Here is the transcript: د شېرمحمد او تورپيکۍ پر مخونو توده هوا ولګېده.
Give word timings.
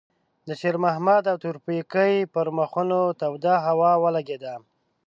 د 0.47 0.49
شېرمحمد 0.61 1.23
او 1.31 1.37
تورپيکۍ 1.43 2.13
پر 2.33 2.47
مخونو 2.57 3.01
توده 3.21 3.55
هوا 3.67 3.91
ولګېده. 4.03 4.53